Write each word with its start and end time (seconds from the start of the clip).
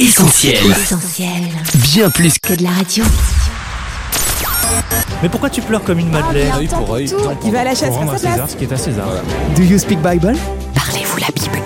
Essentiel. 0.00 0.56
Essentiel. 0.70 1.28
Bien 1.74 2.08
plus 2.08 2.38
que 2.38 2.54
de 2.54 2.62
la 2.62 2.70
radio. 2.70 3.04
Mais 5.22 5.28
pourquoi 5.28 5.50
tu 5.50 5.60
pleures 5.60 5.84
comme 5.84 5.98
une 5.98 6.08
madeleine 6.08 6.50
Œil 6.56 6.68
pour 6.68 6.94
œil. 6.94 7.12
Il 7.44 7.52
va 7.52 7.60
à 7.60 7.64
la 7.64 7.74
chasse 7.74 7.90
Pour 7.90 7.98
rendre 7.98 8.12
à 8.12 8.14
à 8.14 8.18
sa 8.18 8.28
place. 8.28 8.32
César 8.32 8.48
ce 8.50 8.56
qui 8.56 8.64
est 8.64 8.72
à 8.72 8.76
César. 8.78 9.08
Do 9.54 9.62
you 9.62 9.78
speak 9.78 9.98
Bible? 9.98 10.32
Parlez-vous 10.74 11.18
la 11.18 11.26
Bible 11.26 11.62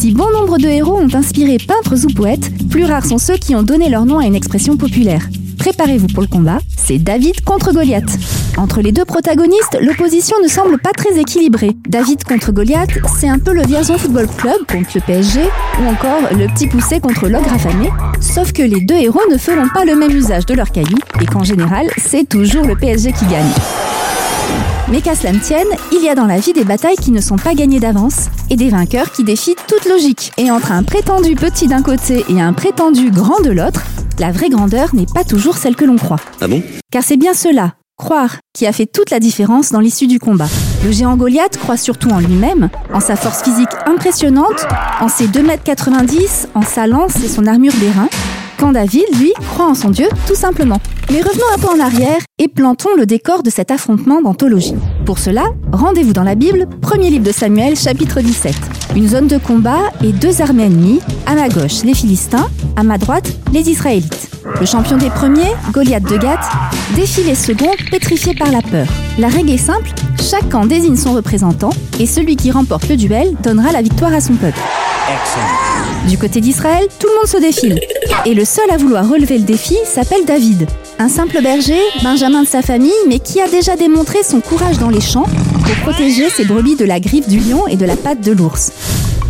Si 0.00 0.10
bon 0.10 0.28
nombre 0.32 0.58
de 0.58 0.66
héros 0.66 0.98
ont 0.98 1.14
inspiré 1.14 1.58
peintres 1.58 2.04
ou 2.04 2.12
poètes, 2.12 2.50
plus 2.70 2.84
rares 2.84 3.06
sont 3.06 3.18
ceux 3.18 3.36
qui 3.36 3.54
ont 3.54 3.62
donné 3.62 3.88
leur 3.88 4.04
nom 4.04 4.18
à 4.18 4.24
une 4.24 4.34
expression 4.34 4.76
populaire. 4.76 5.22
Préparez-vous 5.58 6.08
pour 6.08 6.22
le 6.22 6.28
combat, 6.28 6.58
c'est 6.76 6.98
David 6.98 7.42
contre 7.44 7.72
Goliath. 7.72 8.18
Entre 8.56 8.80
les 8.80 8.92
deux 8.92 9.04
protagonistes, 9.04 9.78
l'opposition 9.80 10.36
ne 10.42 10.48
semble 10.48 10.78
pas 10.78 10.90
très 10.90 11.18
équilibrée. 11.18 11.76
David 11.88 12.24
contre 12.24 12.52
Goliath, 12.52 12.90
c'est 13.18 13.28
un 13.28 13.38
peu 13.38 13.52
le 13.52 13.62
Vierzon 13.62 13.98
Football 13.98 14.26
Club 14.36 14.58
contre 14.66 14.90
le 14.94 15.00
PSG, 15.00 15.40
ou 15.80 15.86
encore 15.86 16.32
le 16.32 16.46
petit 16.48 16.66
poussé 16.66 17.00
contre 17.00 17.28
l'ogre 17.28 17.52
affamé. 17.52 17.90
Sauf 18.20 18.52
que 18.52 18.62
les 18.62 18.80
deux 18.80 18.96
héros 18.96 19.20
ne 19.30 19.36
feront 19.36 19.68
pas 19.72 19.84
le 19.84 19.94
même 19.94 20.10
usage 20.10 20.46
de 20.46 20.54
leur 20.54 20.72
cailloux, 20.72 20.98
et 21.20 21.26
qu'en 21.26 21.44
général, 21.44 21.86
c'est 21.98 22.28
toujours 22.28 22.64
le 22.64 22.74
PSG 22.74 23.12
qui 23.12 23.26
gagne. 23.26 23.52
Mais 24.90 25.02
qu'à 25.02 25.14
cela 25.14 25.32
ne 25.32 25.38
tienne, 25.38 25.66
il 25.92 26.02
y 26.02 26.08
a 26.08 26.14
dans 26.14 26.26
la 26.26 26.38
vie 26.38 26.54
des 26.54 26.64
batailles 26.64 26.96
qui 26.96 27.10
ne 27.10 27.20
sont 27.20 27.36
pas 27.36 27.54
gagnées 27.54 27.80
d'avance 27.80 28.28
et 28.48 28.56
des 28.56 28.70
vainqueurs 28.70 29.12
qui 29.12 29.22
défient 29.22 29.56
toute 29.66 29.86
logique. 29.86 30.32
Et 30.38 30.50
entre 30.50 30.72
un 30.72 30.82
prétendu 30.82 31.34
petit 31.34 31.68
d'un 31.68 31.82
côté 31.82 32.24
et 32.30 32.40
un 32.40 32.54
prétendu 32.54 33.10
grand 33.10 33.40
de 33.42 33.50
l'autre, 33.50 33.82
la 34.18 34.32
vraie 34.32 34.48
grandeur 34.48 34.94
n'est 34.94 35.06
pas 35.06 35.24
toujours 35.24 35.58
celle 35.58 35.76
que 35.76 35.84
l'on 35.84 35.96
croit. 35.96 36.20
Ah 36.40 36.48
bon? 36.48 36.62
Car 36.90 37.02
c'est 37.02 37.18
bien 37.18 37.34
cela, 37.34 37.74
croire, 37.98 38.36
qui 38.54 38.66
a 38.66 38.72
fait 38.72 38.86
toute 38.86 39.10
la 39.10 39.18
différence 39.18 39.72
dans 39.72 39.80
l'issue 39.80 40.06
du 40.06 40.18
combat. 40.18 40.48
Le 40.84 40.92
géant 40.92 41.16
Goliath 41.16 41.58
croit 41.58 41.76
surtout 41.76 42.10
en 42.10 42.20
lui-même, 42.20 42.70
en 42.94 43.00
sa 43.00 43.16
force 43.16 43.42
physique 43.42 43.68
impressionnante, 43.86 44.66
en 45.00 45.08
ses 45.08 45.26
2m90, 45.26 46.46
en 46.54 46.62
sa 46.62 46.86
lance 46.86 47.16
et 47.22 47.28
son 47.28 47.46
armure 47.46 47.74
d'airain, 47.74 48.08
quand 48.56 48.72
David, 48.72 49.04
lui, 49.18 49.32
croit 49.52 49.66
en 49.66 49.74
son 49.74 49.90
Dieu, 49.90 50.08
tout 50.26 50.34
simplement. 50.34 50.80
Mais 51.10 51.22
revenons 51.22 51.44
un 51.54 51.58
peu 51.58 51.68
en 51.68 51.80
arrière 51.80 52.20
et 52.38 52.48
plantons 52.48 52.94
le 52.96 53.06
décor 53.06 53.42
de 53.42 53.50
cet 53.50 53.70
affrontement 53.70 54.20
d'anthologie. 54.20 54.74
Pour 55.06 55.18
cela, 55.18 55.44
rendez-vous 55.72 56.12
dans 56.12 56.24
la 56.24 56.34
Bible, 56.34 56.66
premier 56.80 57.10
livre 57.10 57.24
de 57.24 57.32
Samuel, 57.32 57.76
chapitre 57.76 58.20
17. 58.20 58.54
Une 58.96 59.08
zone 59.08 59.26
de 59.28 59.38
combat 59.38 59.90
et 60.02 60.12
deux 60.12 60.42
armées 60.42 60.64
ennemies, 60.64 61.00
à 61.26 61.34
ma 61.34 61.48
gauche 61.48 61.82
les 61.84 61.94
Philistins, 61.94 62.48
à 62.76 62.82
ma 62.82 62.98
droite 62.98 63.32
les 63.52 63.70
Israélites. 63.70 64.37
Le 64.60 64.66
champion 64.66 64.96
des 64.96 65.10
premiers, 65.10 65.52
Goliath 65.72 66.02
de 66.02 66.16
Gath, 66.16 66.44
défie 66.96 67.22
les 67.22 67.34
seconds 67.34 67.70
pétrifiés 67.90 68.34
par 68.34 68.50
la 68.50 68.62
peur. 68.62 68.86
La 69.18 69.28
règle 69.28 69.50
est 69.50 69.58
simple, 69.58 69.90
chaque 70.20 70.48
camp 70.48 70.66
désigne 70.66 70.96
son 70.96 71.12
représentant 71.12 71.70
et 72.00 72.06
celui 72.06 72.36
qui 72.36 72.50
remporte 72.50 72.88
le 72.88 72.96
duel 72.96 73.34
donnera 73.42 73.70
la 73.72 73.82
victoire 73.82 74.12
à 74.12 74.20
son 74.20 74.34
peuple. 74.34 74.58
Du 76.08 76.18
côté 76.18 76.40
d'Israël, 76.40 76.86
tout 76.98 77.06
le 77.06 77.14
monde 77.14 77.26
se 77.26 77.36
défile. 77.38 77.80
Et 78.24 78.34
le 78.34 78.44
seul 78.44 78.70
à 78.70 78.76
vouloir 78.76 79.08
relever 79.08 79.38
le 79.38 79.44
défi 79.44 79.76
s'appelle 79.84 80.24
David. 80.26 80.66
Un 80.98 81.08
simple 81.08 81.40
berger, 81.42 81.80
benjamin 82.02 82.42
de 82.42 82.48
sa 82.48 82.62
famille, 82.62 82.90
mais 83.08 83.20
qui 83.20 83.40
a 83.40 83.48
déjà 83.48 83.76
démontré 83.76 84.22
son 84.22 84.40
courage 84.40 84.78
dans 84.78 84.90
les 84.90 85.00
champs 85.00 85.26
pour 85.64 85.76
protéger 85.82 86.28
ses 86.30 86.44
brebis 86.44 86.76
de 86.76 86.84
la 86.84 86.98
griffe 86.98 87.28
du 87.28 87.38
lion 87.38 87.66
et 87.68 87.76
de 87.76 87.86
la 87.86 87.96
patte 87.96 88.20
de 88.20 88.32
l'ours. 88.32 88.72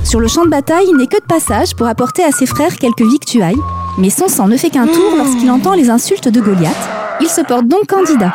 Sur 0.04 0.20
le 0.20 0.28
champ 0.28 0.44
de 0.44 0.50
bataille, 0.50 0.86
il 0.88 0.96
n'est 0.96 1.06
que 1.06 1.20
de 1.20 1.26
passage 1.26 1.74
pour 1.74 1.86
apporter 1.86 2.24
à 2.24 2.32
ses 2.32 2.46
frères 2.46 2.76
quelques 2.76 3.02
victuailles, 3.02 3.58
mais 3.98 4.10
son 4.10 4.28
sang 4.28 4.46
ne 4.48 4.56
fait 4.56 4.70
qu'un 4.70 4.86
tour 4.86 5.14
lorsqu'il 5.16 5.50
entend 5.50 5.74
les 5.74 5.90
insultes 5.90 6.28
de 6.28 6.40
Goliath. 6.40 6.72
Il 7.20 7.28
se 7.28 7.40
porte 7.40 7.66
donc 7.66 7.86
candidat. 7.88 8.32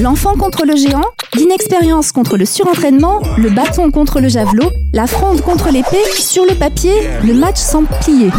L'enfant 0.00 0.36
contre 0.36 0.66
le 0.66 0.76
géant, 0.76 1.04
l'inexpérience 1.34 2.12
contre 2.12 2.36
le 2.36 2.44
surentraînement, 2.44 3.22
le 3.38 3.48
bâton 3.48 3.90
contre 3.90 4.20
le 4.20 4.28
javelot, 4.28 4.70
la 4.92 5.06
fronde 5.06 5.40
contre 5.40 5.70
l'épée, 5.70 6.04
sur 6.18 6.44
le 6.44 6.54
papier, 6.54 6.92
le 7.24 7.32
match 7.32 7.56
semble 7.56 7.88
plié. 8.02 8.30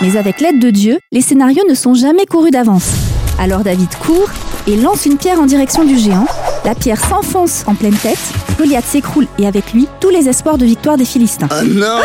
Mais 0.00 0.16
avec 0.16 0.40
l'aide 0.40 0.58
de 0.58 0.70
Dieu, 0.70 0.98
les 1.12 1.20
scénarios 1.20 1.62
ne 1.68 1.74
sont 1.74 1.94
jamais 1.94 2.24
courus 2.24 2.50
d'avance. 2.50 2.90
Alors 3.38 3.60
David 3.60 3.94
court 3.96 4.30
et 4.66 4.76
lance 4.76 5.04
une 5.04 5.18
pierre 5.18 5.40
en 5.40 5.46
direction 5.46 5.84
du 5.84 5.98
géant. 5.98 6.26
La 6.64 6.74
pierre 6.74 7.04
s'enfonce 7.04 7.64
en 7.66 7.74
pleine 7.74 7.96
tête, 7.96 8.18
Goliath 8.58 8.86
s'écroule 8.86 9.26
et 9.38 9.46
avec 9.46 9.74
lui 9.74 9.86
tous 10.00 10.08
les 10.08 10.28
espoirs 10.28 10.56
de 10.56 10.64
victoire 10.64 10.96
des 10.96 11.04
Philistins. 11.04 11.48
Ah 11.50 11.62
non 11.62 12.00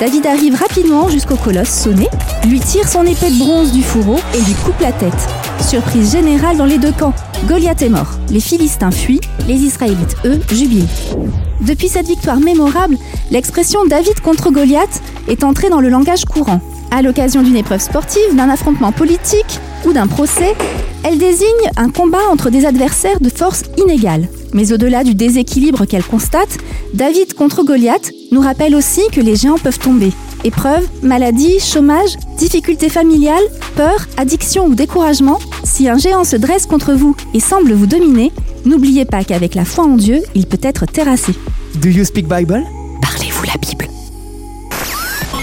David 0.00 0.26
arrive 0.26 0.56
rapidement 0.56 1.08
jusqu'au 1.08 1.36
colosse 1.36 1.68
sonné, 1.68 2.08
lui 2.48 2.58
tire 2.58 2.88
son 2.88 3.04
épée 3.04 3.30
de 3.30 3.38
bronze 3.38 3.70
du 3.72 3.82
fourreau 3.82 4.18
et 4.34 4.40
lui 4.40 4.54
coupe 4.64 4.80
la 4.80 4.90
tête. 4.90 5.12
Surprise 5.60 6.10
générale 6.12 6.56
dans 6.56 6.64
les 6.64 6.78
deux 6.78 6.90
camps. 6.90 7.14
Goliath 7.46 7.80
est 7.80 7.88
mort. 7.88 8.10
Les 8.28 8.40
Philistins 8.40 8.90
fuient, 8.90 9.20
les 9.46 9.54
Israélites, 9.54 10.16
eux, 10.24 10.40
jubilent. 10.50 10.88
Depuis 11.60 11.88
cette 11.88 12.08
victoire 12.08 12.40
mémorable, 12.40 12.98
l'expression 13.30 13.84
David 13.84 14.20
contre 14.20 14.50
Goliath 14.50 15.00
est 15.28 15.44
entrée 15.44 15.70
dans 15.70 15.80
le 15.80 15.88
langage 15.88 16.24
courant. 16.24 16.60
À 16.94 17.02
l'occasion 17.02 17.42
d'une 17.42 17.56
épreuve 17.56 17.80
sportive, 17.80 18.36
d'un 18.36 18.48
affrontement 18.48 18.92
politique 18.92 19.58
ou 19.84 19.92
d'un 19.92 20.06
procès, 20.06 20.54
elle 21.02 21.18
désigne 21.18 21.48
un 21.76 21.90
combat 21.90 22.20
entre 22.30 22.50
des 22.50 22.66
adversaires 22.66 23.18
de 23.18 23.30
force 23.30 23.64
inégale. 23.78 24.28
Mais 24.52 24.72
au-delà 24.72 25.02
du 25.02 25.16
déséquilibre 25.16 25.86
qu'elle 25.86 26.04
constate, 26.04 26.56
David 26.94 27.34
contre 27.34 27.64
Goliath 27.64 28.12
nous 28.30 28.40
rappelle 28.40 28.76
aussi 28.76 29.00
que 29.10 29.20
les 29.20 29.34
géants 29.34 29.58
peuvent 29.58 29.80
tomber. 29.80 30.12
Épreuves, 30.44 30.86
maladies, 31.02 31.58
chômage, 31.58 32.14
difficultés 32.38 32.88
familiales, 32.88 33.42
peur, 33.74 34.06
addiction 34.16 34.66
ou 34.66 34.76
découragement, 34.76 35.40
si 35.64 35.88
un 35.88 35.98
géant 35.98 36.22
se 36.22 36.36
dresse 36.36 36.66
contre 36.66 36.92
vous 36.92 37.16
et 37.34 37.40
semble 37.40 37.72
vous 37.72 37.86
dominer, 37.86 38.30
n'oubliez 38.66 39.04
pas 39.04 39.24
qu'avec 39.24 39.56
la 39.56 39.64
foi 39.64 39.82
en 39.82 39.96
Dieu, 39.96 40.22
il 40.36 40.46
peut 40.46 40.60
être 40.62 40.86
terrassé. 40.86 41.34
Do 41.82 41.88
you 41.88 42.04
speak 42.04 42.28
Bible? 42.28 42.62